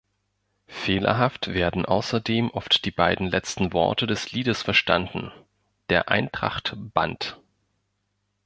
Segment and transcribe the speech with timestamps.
[0.65, 5.31] Fehlerhaft werden außerdem oft die beiden letzten Worte des Liedes verstanden:
[5.91, 7.39] der Eintracht Band.